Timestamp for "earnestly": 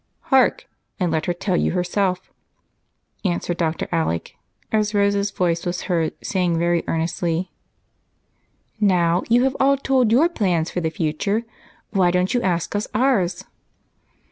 6.87-7.51